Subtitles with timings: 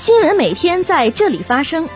[0.00, 1.86] 新闻每天在这里发生，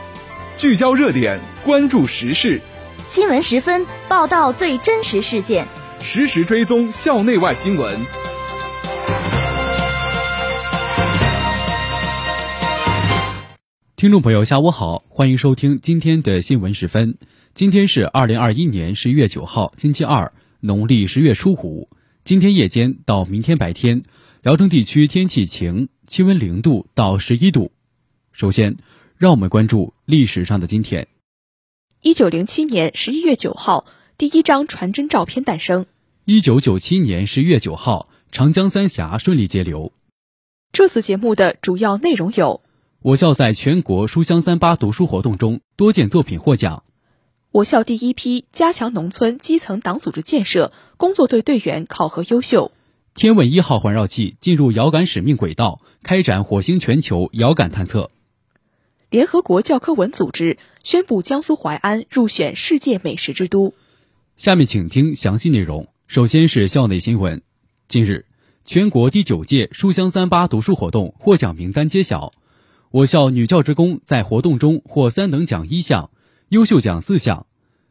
[0.58, 2.60] 聚焦热点，关注时事。
[3.06, 5.66] 新闻十分报道最真实事件，
[6.02, 7.98] 实时追踪校内外新闻。
[13.96, 17.16] 听众朋友，下午好，欢迎收听今天的新闻十分。
[17.54, 21.88] 今天是二零二一年十一月九号，星期二，农历十月初五。
[22.22, 24.02] 今天夜间到明天白天，
[24.42, 27.72] 聊城地区天气晴，气温零度到十一度。
[28.34, 28.78] 首先，
[29.16, 31.06] 让我们关注历史上的今天。
[32.02, 33.86] 一九零七年十一月九号，
[34.18, 35.86] 第一张传真照片诞生。
[36.24, 39.92] 一九九七年十一月九号，长江三峡顺利截流。
[40.72, 42.60] 这次节目的主要内容有。
[43.02, 46.82] 我校在全国书香三八读书活动中多件作品获奖。
[47.52, 52.72] 我校第一批加强农村基层党组织建设工作队队员考核优秀。
[53.14, 58.10] 天问一号环绕器进入遥感使命轨道，开展火星全球遥感探测。
[59.14, 63.72] 联合国教科文组织宣布江苏淮安入选世界美食之都。
[64.36, 65.86] 下面请听详细内容。
[66.08, 67.40] 首先是校内新闻。
[67.86, 68.26] 近日，
[68.64, 72.32] 全国第九届书香三八读书活动获奖名单揭晓。
[72.90, 76.10] 我校女教职工在活动中获三等奖一项，
[76.48, 77.46] 优秀奖四项。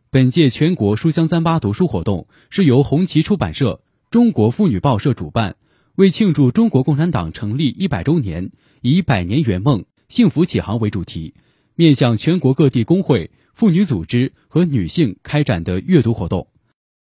[0.10, 5.56] 本届全国书香三八读书活动是由红旗出版社、中国妇女报社主办，
[5.96, 8.52] 为庆祝中国共产党成立一百周年，
[8.82, 11.34] 以“百年圆梦，幸福启航”为主题，
[11.74, 16.50] 面向全国各地工会、妇女组织和女性开展的阅读活动。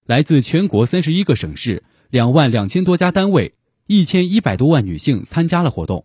[0.06, 3.54] 来自全国三十一个省市，两万两千多家单位，
[3.88, 6.04] 一千一百多万女性参加了活动。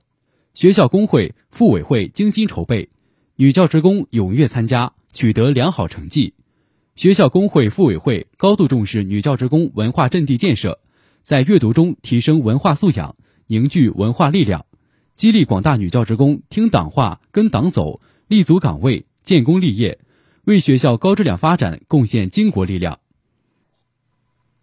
[0.56, 2.90] 学校工会、妇委会精心筹备，
[3.36, 6.34] 女教职工踊跃参加，取得良好成绩。
[6.96, 10.80] 学校工会、妇委会高度重视女教职工文化阵地建设，
[11.22, 14.65] 在阅读中提升文化素养，凝聚文化力量，
[15.16, 20.00] 激励广大女教职工听党话、跟党走，立足岗位，建功立业，
[20.44, 23.00] 为学校高质量发展贡献巾帼力量。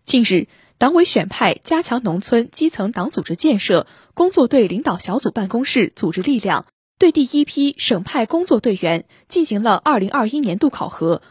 [0.04, 0.48] 近日。
[0.78, 6.66] 党委选派加强农村基层党组织建设工作队领导小组办公室组织力量，
[6.98, 11.22] 对第一批省派工作队员进行了二零二一年度考核。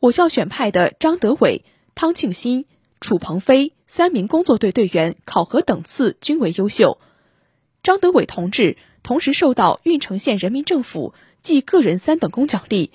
[0.00, 1.64] 我校选派的张德伟、
[1.94, 2.66] 汤庆新、
[3.00, 6.98] 楚鹏飞三名工作队队员考核等次均为优秀。
[7.82, 12.90] 张德伟同志同时受到郓城县人民政府记个人三等功奖励。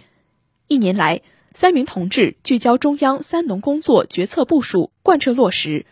[0.68, 1.22] 一年来，
[1.54, 5.88] 三名同志聚焦中央“三农”工作决策部署，贯彻落实。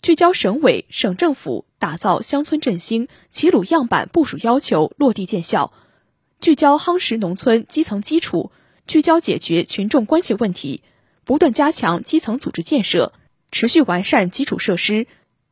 [0.00, 5.72] 聚焦省委省政府打造乡村振兴齐鲁样板部署要求落地见效，
[6.40, 8.50] 聚焦夯实农村基层基础，
[8.88, 10.82] 聚焦解决群众关切问题，
[11.24, 13.12] 不断加强基层组织建设，
[13.52, 15.06] 持续完善基础设施，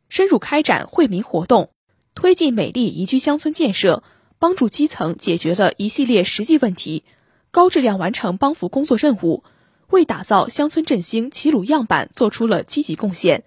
[0.09, 1.71] 深入开展惠民活动，
[2.15, 4.03] 推进美丽宜居乡村建设，
[4.39, 7.05] 帮助基层解决了一系列实际问题，
[7.51, 9.45] 高质量完成帮扶工作任务，
[9.89, 13.45] 为打造乡村振兴齐鲁样板做出了积极贡献。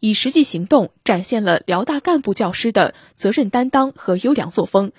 [0.00, 4.92] 以实际行动展现了辽大干部教师的责任担当和优良作风，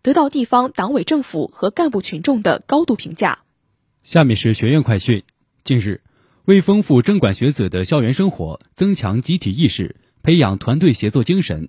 [0.00, 3.40] 得到地方党委政府和干部群众的高度评价。
[4.02, 5.24] 下面是学院快讯。
[5.62, 6.00] 近日，
[6.46, 11.68] 为丰富征管学子的校园生活，增强集体意识，培养团队协作精神，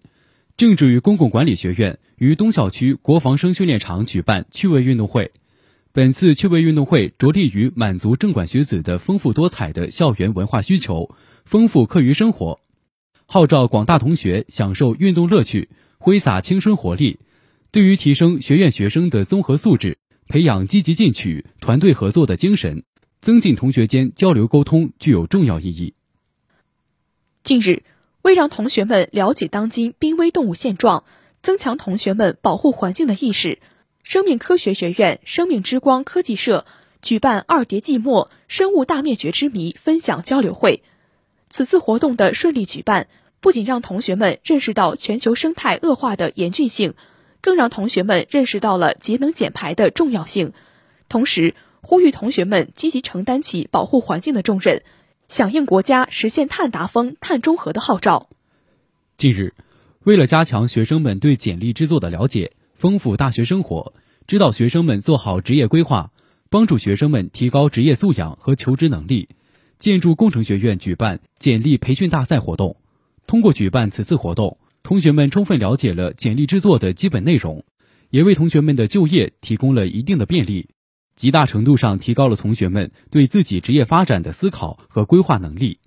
[0.57, 5.31] 政治与公共管理学院于东校区国防生训练场举办趣味运动会。
[5.91, 12.59] 本次趣味运动会着力于满足政管学子的丰富多彩的校园文化需求，丰富课余生活。
[13.27, 15.69] 号召广大同学享受运动乐趣，
[15.99, 17.19] 挥洒青春活力，
[17.69, 22.81] 对于提升学院学生的综合素质，培养积极进取、团队合作的精神，
[23.21, 25.93] 增进同学间交流沟通，具有重要意义。
[27.43, 27.83] 近日，
[28.27, 31.05] 为让同学们了解当今濒危动物现状，
[31.41, 33.59] 增强同学们保护环境的意识，
[34.03, 36.65] 生命科学学院生命之光科技社
[37.01, 40.83] 举办“二叠纪末：生物大灭绝之谜”分享交流会。
[41.49, 43.07] 此次活动的顺利举办，
[43.39, 46.95] 不仅让同学们认识到全球生态恶化的严峻性，
[47.39, 50.51] 更让同学们认识到了节能减排的重要性。
[51.07, 54.83] 同时，呼吁同学们积极承担起保护环境的重任，
[55.27, 58.29] 响应国家实现碳达峰、碳中和的号召。
[59.17, 59.53] 近日，
[60.03, 63.93] 为了加强学生们对简历制作的了解，丰富大学生活，
[64.25, 66.11] 指导学生们做好职业规划，
[66.49, 69.27] 帮助学生们提高职业素养和求职能力。
[69.77, 72.77] 建筑工程学院举办简历培训大赛活动，
[73.27, 77.65] 通过举办此次活动，同学们充分了解了简历制作的基本内容，
[78.09, 80.69] 也为同学们的就业提供了一定的便利，
[81.17, 85.79] 极大程度上提高了同学们对自己职业发展的思考和规划能力。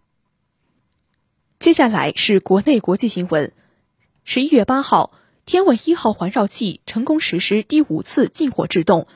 [1.61, 3.53] 接下来是国内国际新闻。
[4.25, 5.13] 十一月八号，
[5.47, 9.07] 天问一号环绕器成功实施第五次进火制动，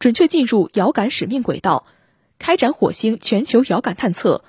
[0.00, 1.86] 准确进入遥感使命轨道，
[2.40, 4.44] 开展火星全球遥感探测。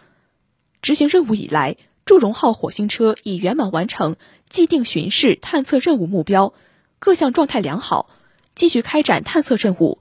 [0.82, 4.16] 执行任务以来，祝融号火星车已圆满完成
[4.50, 6.56] 既定巡视探测任务目标，
[6.98, 8.10] 各项状态良好，
[8.56, 10.00] 继续开展探测任务。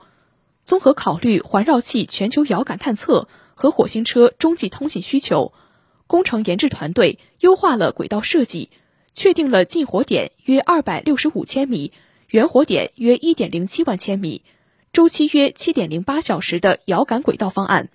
[0.64, 5.52] 综合考虑环绕器全球遥感探测和火星车中继通信需求，
[6.06, 8.70] 工程研制团队优化了轨道设计，
[9.14, 11.92] 确定了近火点约二百六十五千米、
[12.28, 14.42] 远火点约一点零七万千米、
[14.92, 17.88] 周期约七点零八小时的遥感轨道方案。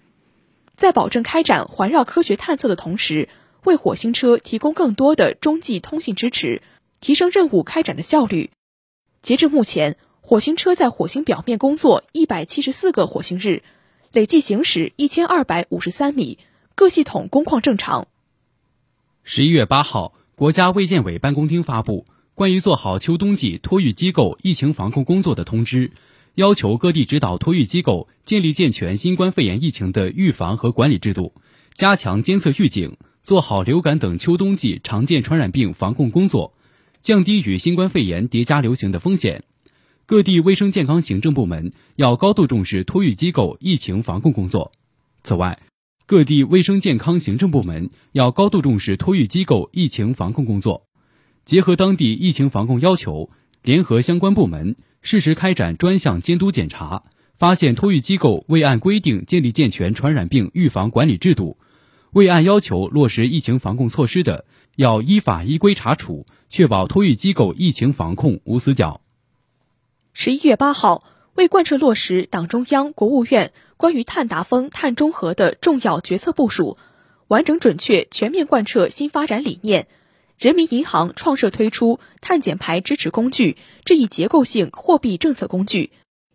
[0.75, 3.29] 在保证开展环绕科学探测的同时，
[3.63, 6.61] 为火星车提供更多的中继通信支持，
[6.99, 8.51] 提升任务开展的效率。
[9.21, 9.97] 截至目前，
[10.27, 13.61] 火星车在火星表面工作一百七十四个火星日，
[14.11, 16.39] 累计行驶一千二百五十三米，
[16.73, 18.07] 各系统工况正常。
[19.23, 25.91] 十一月八号，国家卫健委办公厅发布关于做好秋冬季托育机构疫情防控工作的通知。
[26.33, 31.35] 要求各地指导托育机构建立健全新冠肺炎疫情的预防和管理制度，
[31.75, 36.55] 加强监测预警，做好流感等秋冬季常见传染病防控工作，
[36.99, 39.43] 降低与新冠肺炎叠加流行的风险。
[40.07, 44.71] 各地卫生健康行政部门要高度重视托育机构疫情防控工作。
[45.23, 45.59] 此外，
[46.05, 50.85] 各地卫生健康行政部门要高度重视托育机构疫情防控工作，
[51.43, 53.31] 结合当地疫情防控要求，
[53.63, 54.75] 联合相关部门。
[55.01, 57.05] 适时开展专项监督检查，
[57.39, 61.57] 发现托育机构未按规定建立健全传染病预防管理制度，
[62.11, 69.01] 未按要求落实疫情防控措施的，要依法依规查处，确保托育机构疫情防控无死角。
[70.17, 71.03] 十一月八号，
[71.33, 76.77] 为贯彻落实党中央、国务院关于碳达峰、碳中和的重要决策部署，
[77.27, 79.89] 完整准确全面贯彻新发展理念。
[80.37, 85.91] 人民银行创设推出碳减排支持工具这一结构性货币政策工具，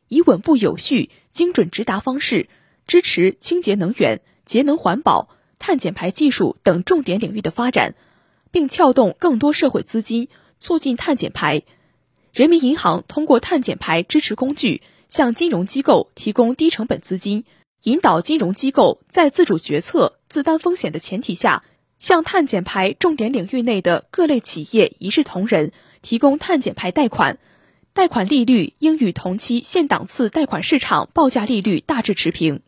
[0.08, 2.50] 以稳步有序、精准直达方式
[2.86, 7.94] 支持清洁能源、节能环保、碳减排技术等重点领域的发展，
[8.50, 10.28] 并撬动更多社会资金，
[10.58, 11.62] 促进碳减排。
[12.32, 17.44] 人民银行通过碳减排支持工具，向金融机构提供低成本资金，
[17.82, 21.64] 引导金融机构在自主决策、自担风险的前提下。
[21.98, 27.38] 向碳减排重点领域内的各类企业一视同仁，提供碳减排贷款，
[27.92, 32.62] 贷款利率应与同期现档次贷款市场报价利率大致持平。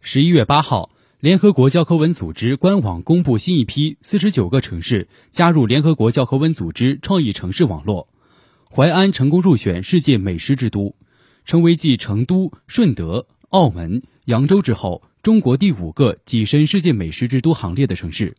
[0.00, 8.06] 十一月八号，联合国教科文组织官网公布新一批四十九个城市加入联合国教科文组织创意城市网络，
[8.74, 10.96] 淮安成功入选世界美食之都，
[11.44, 15.02] 成为继成都、顺德、澳门、扬州之后。
[15.22, 18.34] 中国第五个跻身世界美食之都行列的城市，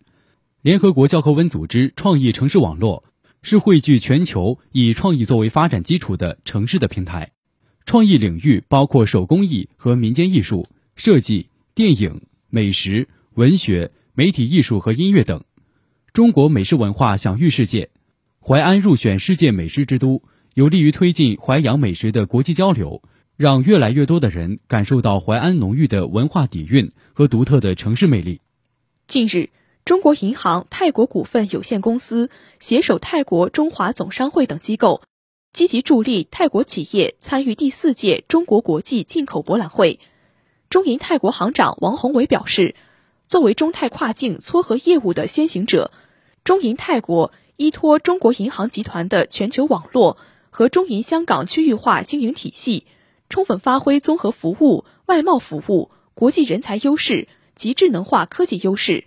[0.63, 3.03] 联合国教科文组织创意城市网络
[3.43, 7.31] 是汇聚全球以创意作为发展基础的城市的平台。
[7.85, 15.43] 创意领域包括手工艺和民间艺术、设计、电影、美食、文学、媒体艺术和音乐等。
[16.11, 17.91] 中国美食文化享誉世界，
[18.45, 20.21] 淮安入选世界美食之都，
[20.53, 23.01] 有利于推进淮扬美食的国际交流。
[23.37, 28.41] 让越来越多的人感受到淮安浓郁的文化底蕴和独特的城市魅力。
[29.07, 29.49] 近日，
[29.85, 32.29] 中国银行泰国股份有限公司
[32.59, 35.01] 携手泰国中华总商会等机构，
[35.51, 39.99] 积极助力泰国企业参与第四届中国国际进口博览会。
[40.69, 42.75] 中银泰国行长王宏伟表示，
[43.25, 45.91] 作为中泰跨境撮合业务的先行者，
[46.43, 50.17] 中银泰国依托中国银行集团的全球网络
[50.49, 52.85] 和中银香港区域化经营体系。
[53.29, 59.05] 充分发挥综合服务、外贸服务、国际人才优势及智能化科技优势，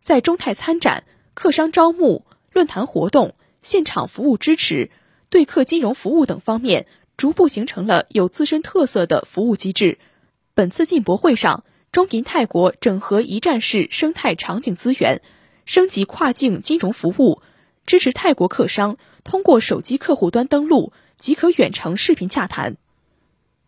[0.00, 4.90] 在中泰参展、客商招募、论坛活动、现场服务支持、
[5.28, 6.86] 对客金融服务等方面，
[7.18, 9.98] 逐步形成了有自身特色的服务机制。
[10.54, 15.20] 本次进博会上，中银泰国整合一站式生态场景资源，
[15.66, 17.42] 升级跨境金融服务，
[17.86, 22.76] 支持泰国客商通过手机客户端登录即可远程视频洽谈。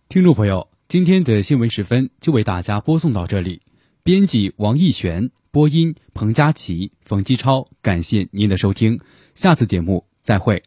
[0.09, 3.63] 听众朋友，今天的新闻时分就为大家播送到这里。
[4.03, 9.01] 编辑王艺璇，播音彭佳琪、冯继超，感谢您的收听。
[9.35, 10.63] 下次节目再会。